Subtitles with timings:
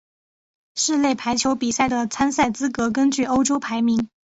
[0.73, 4.09] 室内排球比赛的参赛资格根据欧洲排名。